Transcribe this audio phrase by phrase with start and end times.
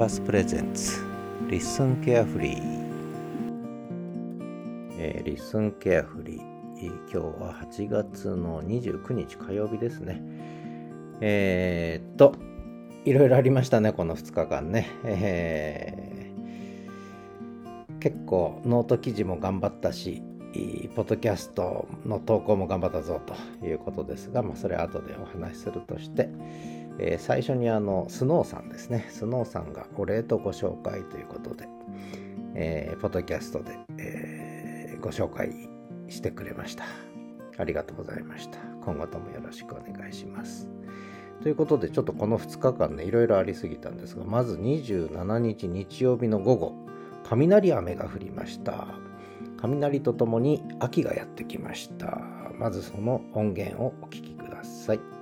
[0.00, 0.98] パス presents
[1.50, 2.62] LISTEN carefree、
[4.96, 6.40] えー、 LISTEN carefree、
[6.78, 10.22] えー、今日は8月の29日火曜日ですね。
[11.20, 12.34] えー、っと
[13.04, 20.22] いろいろありましたねこの2日間ね、えー、結構ノート記事も頑張ったし
[20.96, 23.20] ポッドキャストの投稿も頑張ったぞ
[23.60, 26.30] ということですが、まあ、それは後でお話しするとして、
[27.02, 29.06] えー、最初にあのスノーさんですね。
[29.08, 31.66] スノーさんがお礼とご紹介ということで、
[32.54, 35.50] えー、ポッドキャストで、えー、ご紹介
[36.08, 36.84] してくれました。
[37.56, 38.58] ありがとうございました。
[38.84, 40.68] 今後ともよろしくお願いします。
[41.42, 46.74] ということでちょっとこの2日間ねいろいろありすぎたんですがまず27日日曜日の午後
[47.24, 48.88] 雷雨が降りました。
[49.56, 52.20] 雷とともに秋がやってきました。
[52.58, 55.19] まずその音源をお聴きください。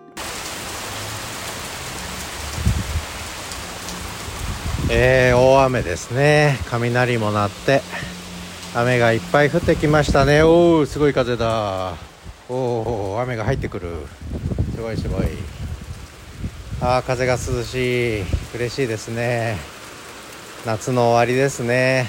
[4.90, 6.58] えー、大雨ですね。
[6.70, 7.82] 雷も鳴って
[8.74, 10.42] 雨がいっぱい降ってきましたね。
[10.42, 11.94] おおすごい風だ。
[12.48, 12.54] お
[13.14, 13.92] お雨が入ってくる。
[14.74, 15.26] すごいすごい。
[16.80, 18.24] あー風が涼しい。
[18.54, 19.58] 嬉しいですね。
[20.64, 22.06] 夏の終わりですね。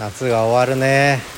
[0.00, 1.35] 夏が終わるね。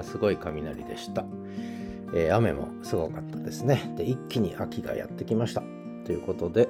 [0.00, 1.24] かすごい雷でした、
[2.14, 3.92] えー、雨もすごかったですね。
[3.96, 5.62] で一気に秋がやってきました。
[6.04, 6.68] ということで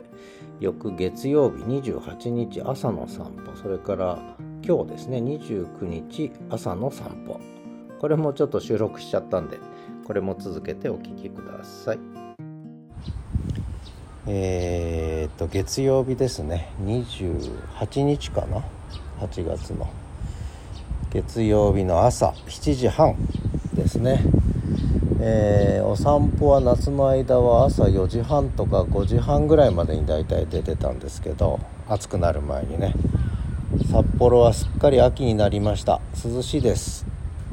[0.58, 3.56] 翌月曜日28日朝の散歩。
[3.56, 7.40] それから今日ですね29日朝の散歩。
[7.98, 9.58] これもちょっと収録しちゃったんで
[10.06, 11.98] これも続けてお聴きください。
[14.26, 16.70] えー、っと月曜日ですね。
[16.84, 18.62] 28日かな
[19.20, 19.88] ？8月の。
[21.12, 23.16] 月曜日の朝7時半
[23.74, 24.22] ですね、
[25.20, 32.94] えー、お散歩は夏の間は朝4時半とか5時半ぐらいまでに大体出てたんですけど暑くなる前にね
[33.90, 36.00] 札幌はすっかり秋になりました。
[36.24, 37.04] 涼しいです、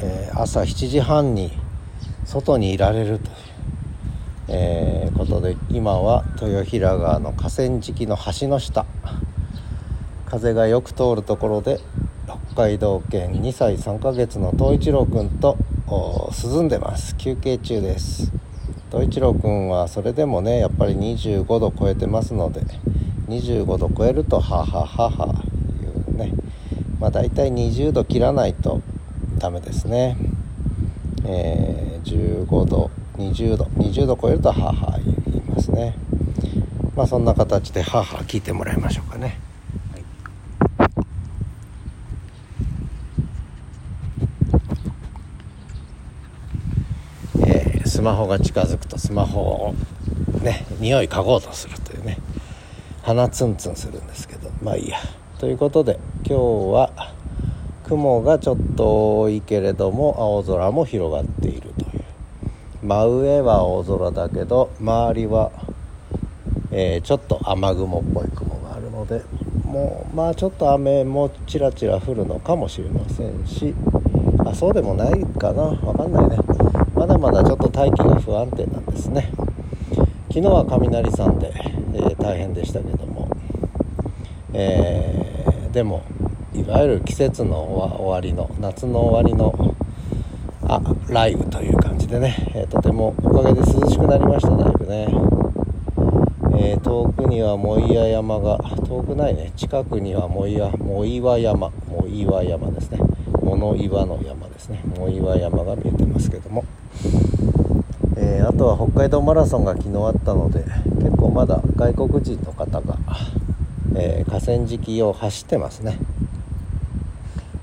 [0.02, 1.52] えー、朝7時半に
[2.26, 3.36] 外にいられるという、
[4.50, 8.86] え、ことで今は豊平川の河川敷の橋の下。
[10.28, 11.80] 風がよく通るところで
[12.58, 15.60] 海道犬2歳3ヶ月の東一郎くんと
[16.44, 17.16] 涼んでます。
[17.16, 18.32] 休憩中です。
[18.90, 22.62] 東一郎くんはそれでもねやっぱり25度超えてますので
[23.28, 25.44] 25度超えるとはははは
[25.84, 26.34] いうね。
[27.00, 28.82] まあ大体20度切らないと
[29.38, 30.18] ダメですね。
[31.26, 35.94] えー、15度20度20度超えるとはは言いますね。
[36.96, 39.47] まあそんな形ではは聞いてもらいましょうかね。
[47.98, 49.74] スマホが近づくとスマホを
[50.44, 52.20] ね匂い嗅ごうとするというね
[53.02, 55.00] 鼻ツンツンするんですけどまあいいや。
[55.40, 56.34] ということで今日
[56.74, 56.92] は
[57.88, 62.04] 雲がちょっと多いけれども青空も広がっているという。
[62.84, 65.52] 真上は青空だけど周りは、
[66.70, 69.24] えー、ちょっと雨雲っぽい雲があるので
[69.66, 73.74] もうまあちょっと雨もちらちら降るのかもしれませんし
[74.46, 75.72] あそうでもないかな。
[75.72, 76.57] 分かんないね。
[77.08, 79.32] まだまだちょっと大気が不安定なんですね。
[80.28, 81.54] 昨日は雷さんで、
[81.94, 83.30] えー、大変でしたけども、
[84.52, 86.04] えー、でも
[86.54, 89.76] いわゆる季節の終わりの夏の終わりの
[90.64, 95.08] あ雷雨という感じでね、えー、とてもおかげで涼しくなりましただいぶね、
[96.60, 99.54] えー、遠くには藻岩山が遠くないね。
[99.56, 101.72] 近くには藻岩藻岩山。
[101.88, 103.00] 藻岩山ですね。
[103.42, 104.82] 物岩の山ですね。
[104.96, 106.64] 藻岩山が見えてますけども。
[108.20, 110.64] えー、あとは北海道マラソンが昨日あったので
[110.96, 112.98] 結構まだ外国人の方が、
[113.96, 116.00] えー、河川敷を走ってますね、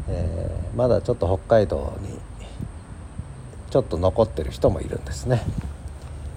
[0.08, 2.10] えー、まだちょっと北海道に
[3.68, 5.42] ちょっと残ってる人もいるんですね。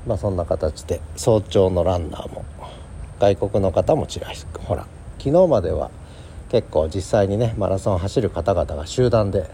[0.07, 2.44] まあそんな形で早朝のランナーも
[3.19, 4.30] 外国の方もちら
[4.66, 4.88] ほら。
[5.19, 5.92] 昨日までは
[6.50, 9.50] 結構実際にねマラソン走る方々が集団で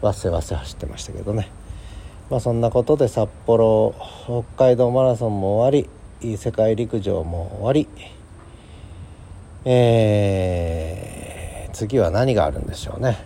[0.00, 1.50] わせわせ走ってましたけどね。
[2.30, 3.94] まあ、そんなことで札幌
[4.24, 5.88] 北海道マラソンも終わ
[6.24, 7.86] り世界陸上も終わり、
[9.66, 13.18] えー、次は何があるんでしょうね。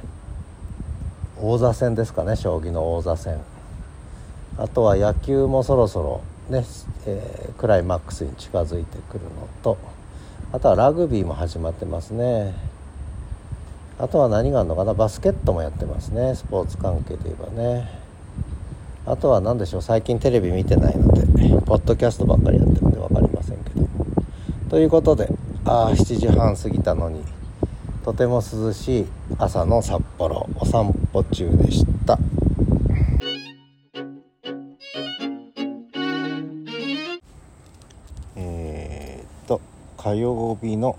[1.41, 3.38] 王座戦ですかね将棋の王座戦。
[4.58, 6.64] あとは野球もそろそろね、
[7.06, 9.31] えー、クライマックスに近づいてくるの
[9.62, 9.76] と
[10.50, 12.55] あとはラグビーも始まってますね。
[13.98, 14.93] あとは何があるのかな？
[14.94, 16.34] バスケットもやってますね。
[16.34, 17.88] スポーツ関係で言えばね。
[19.06, 19.82] あとは何でしょう？
[19.82, 21.22] 最近テレビ見てないので
[21.64, 23.87] ポッドキャストばっかりやってるんで分かりませんけど。
[24.69, 25.28] ということで
[25.64, 27.22] ああ7時半過ぎたのに
[28.04, 29.06] とても涼しい
[29.38, 32.19] 朝の札幌お散歩中でした。
[38.37, 39.60] えー、っと
[39.96, 40.96] 火曜日の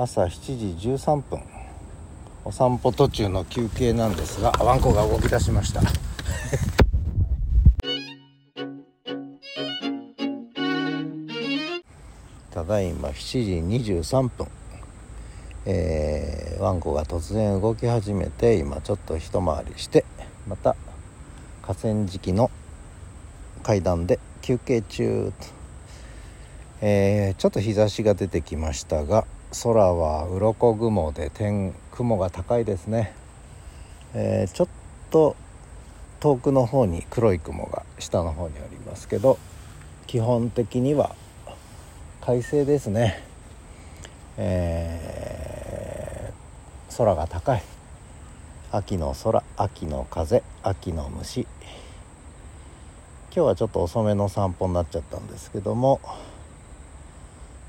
[0.00, 1.40] 朝7時13分。
[2.44, 5.82] お散歩途中の休憩なんですがワンコが動き出しました。
[12.54, 14.46] ただいま7時23分。
[15.66, 20.04] えー、ワンコが突然動き始めて今ちょっと一回りして
[20.46, 20.76] また
[21.60, 22.52] 河川敷の
[23.64, 25.46] 階段で休憩中と、
[26.82, 29.26] えー、ちょっと日差しが出てきましたが
[29.62, 33.12] 空は鱗雲で天雲が高いですね、
[34.14, 34.68] えー、ちょっ
[35.10, 35.36] と
[36.20, 39.38] 遠くの方に黒い雲が下の方にありますけど
[40.06, 41.14] 基本的には
[42.20, 43.22] 快晴ですね、
[44.36, 45.28] えー
[46.98, 47.62] 空が高い。
[48.72, 51.42] 秋の空秋の風秋の虫。
[51.42, 51.48] 今
[53.30, 56.00] 日はちょっと遅めの散歩になっちゃったんですけども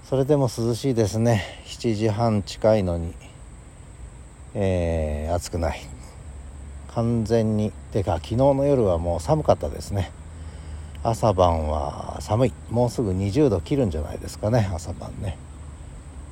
[0.09, 1.43] それでも涼しいですね。
[1.67, 3.13] 7時半近いのに。
[4.55, 5.81] えー、暑くない。
[6.95, 7.71] 完全に。
[7.91, 10.11] てか昨日の夜はもう寒かったですね。
[11.03, 12.53] 朝晩は寒い。
[12.71, 15.37] もうすぐ20度切るんじゃないですかね朝晩ね、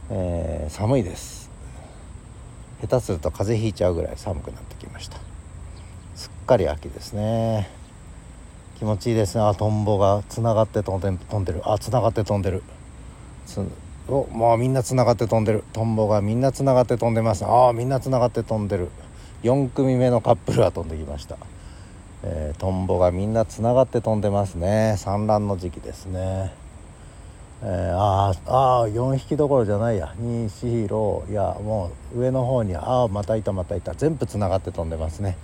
[0.09, 1.51] えー、寒いです。
[2.81, 5.19] 下手すると風邪ひいちゃうぐらい寒くなってきました。
[6.15, 7.69] すっかり秋ですね。
[8.79, 9.43] 気持ちいいですね。
[9.43, 11.61] あトンボがつながって飛んで飛んでる。
[11.63, 12.63] あつながって飛んでる。
[13.47, 13.65] つ
[14.07, 15.63] おもうみんなつながって飛んでる。
[15.73, 17.45] トンボがみんなつながって飛んでます。
[17.45, 18.89] ああみんなつながって飛んでる。
[19.43, 21.37] 4組目のカップルが飛んできました、
[22.23, 24.95] えー、トンボがみんなつながって飛んでますね。
[24.97, 26.53] 産卵の時期ですね。
[27.63, 30.13] えー、ああ4匹どころじゃないや。
[30.21, 33.93] 2 4 6いやもう上の方にああまたいたまたいた。
[33.93, 35.37] 全部つながって飛んでますね。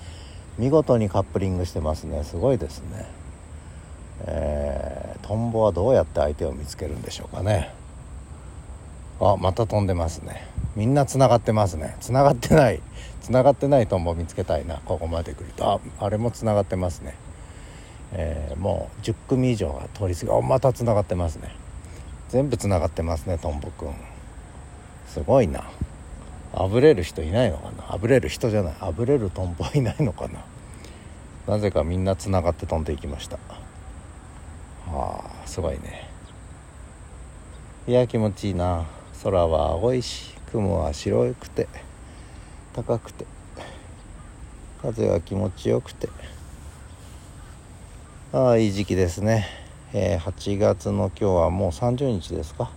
[0.58, 2.24] 見事にカップリングしてますね。
[2.24, 3.06] すごいですね。
[4.26, 7.74] えー、トンボはどうやって相手を見つけるんでしょうかね。
[9.20, 10.48] あまた飛んでますね。
[10.76, 11.96] みんなつながってますね。
[12.00, 12.82] つながってない。
[13.22, 14.82] つながってないトンボ見つけたいな。
[14.86, 15.66] ここまで来ると。
[15.66, 17.16] ああれもつながってますね。
[18.14, 20.32] えー、もう10組以上が通り過ぎ。
[20.32, 21.56] あまたつながってますね。
[22.30, 23.94] 全部つながってますねトンボくん。
[25.08, 25.64] すごいな。
[26.56, 27.94] あぶれる人いないのかな。
[27.94, 28.76] あぶれる人じゃない。
[28.80, 30.44] あぶれるトンボいないのかな。
[31.48, 33.38] なぜかみんなつながって飛んでいきました。
[34.88, 36.10] はあすごいね。
[37.88, 38.86] いや気持ちいいな。
[39.24, 41.70] 空は青いし雲は白くて
[42.74, 43.26] 高くて
[44.82, 46.10] 風は気持ちよくて。
[48.34, 49.48] ああいい時期ですね。
[49.94, 52.70] えー、8月の今日はもう30日ですか。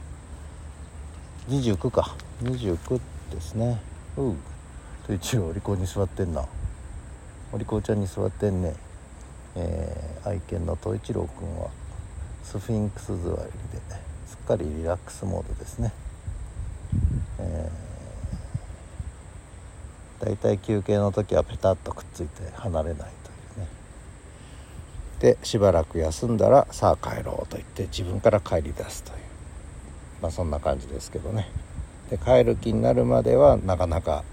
[1.48, 2.14] 29か。
[2.44, 3.00] 29
[3.32, 3.80] ですね。
[4.16, 4.36] うう
[5.04, 6.44] と一応お利口に座ってんな。
[7.52, 8.74] お利口ちゃんに座ってんね。
[9.56, 11.70] えー、愛犬の統一郎くんは
[12.44, 13.36] スフィンクス座り
[13.72, 13.80] で
[14.28, 15.92] すっかりリラックスモードですね。
[17.38, 23.08] えー、だいたい休憩の時はペタッとくっついて離れないとい
[23.56, 23.68] うね。
[25.20, 29.16] でしばらく休んだらさあ帰ろうと言って自分から帰り出すという。
[30.22, 31.48] まあそんな感じですけどね。
[32.10, 34.24] で帰る気になるまではなかなか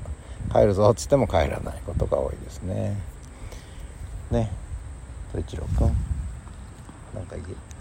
[0.51, 2.95] 帰るぞっつっても帰らないことが多いですね。
[4.31, 4.51] ね。
[5.31, 5.87] と一郎君。
[7.15, 7.73] なんか言え。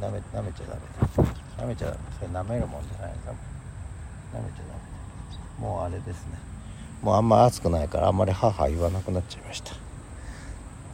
[0.00, 1.28] なめなめちゃダメ。
[1.58, 1.98] なめちゃダメ。
[2.18, 3.32] それ舐めるもんじゃないか
[4.38, 6.38] めちゃダメもうあれですね。
[7.02, 9.72] もうあんま暑くないからあんまり母言わなくなっちゃいました。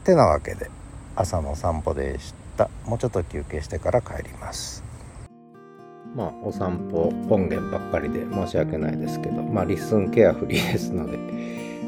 [0.03, 0.69] てなわけで
[1.15, 2.69] 朝の散歩でした。
[2.85, 4.83] もうちょっと休憩してから帰ります。
[6.15, 11.17] まあお散歩音源ばっかりで申し訳ないですけどまあリスンケアフリーですので、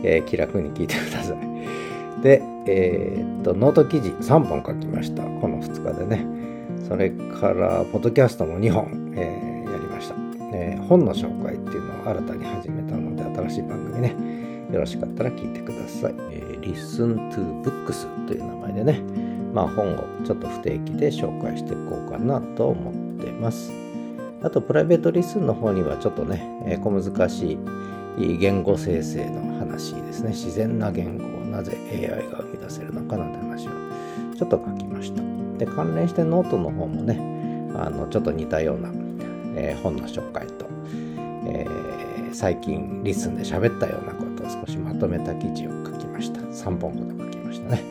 [0.04, 2.22] えー、気楽に聞いてください。
[2.22, 5.24] でえー、っとノート記事3本書きました。
[5.24, 6.40] この2日でね。
[6.88, 9.49] それからポッドキャストも2本、えー、
[10.90, 14.40] 本の紹介っていうのを新たに始めたので新しい番組ね
[14.74, 16.16] よろしかったら聞いてください。
[16.32, 19.02] え、Listen to Books という名前でね、
[19.52, 22.94] まあ本をちょっと不定期で紹介していこうかなと思っ
[23.24, 23.72] てます。
[24.44, 27.58] あとプライベート LISTEN の方にはちょっとね、えー、小難し
[28.18, 33.72] い言語生成の話ですね自然な言語をなぜ AI が生み出せるのかなんて話を
[34.38, 35.22] ちょっと書きました
[35.58, 37.20] で関連してノートの方もね
[37.76, 38.90] あのちょっと似たような、
[39.56, 40.48] えー、本の紹介、
[41.52, 46.40] えー、最近 LISTEN で喋ったようなことを少しまとめた記事を書きました。
[46.42, 47.84] 3本ほど書きましたね、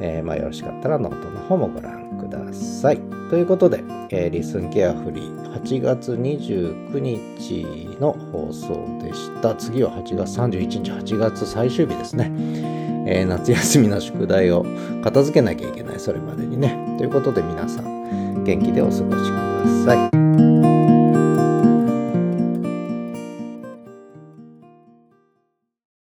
[0.00, 3.00] えー、まあ、よろしかったらノートの方もご覧ください。
[3.30, 9.54] ということで、えー、 LISTEN carefree 8月29日の放送でした。
[9.54, 12.30] 次は8月31日8月最終日ですね。
[13.06, 14.64] えー、夏休みの宿題を
[15.02, 16.00] 片付けなきゃいけない。
[16.00, 16.96] それまでにね。
[16.98, 19.20] ということで皆さん元気でお過ごしくだ
[19.84, 20.13] さい。